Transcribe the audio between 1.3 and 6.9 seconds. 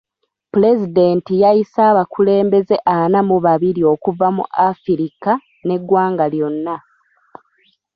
yayise abakulembeze ana mu babiri okuva mu Afirika n'eggwanga lyonna.